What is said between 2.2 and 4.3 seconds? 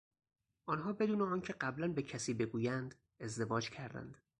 بگویند ازدواج کردند.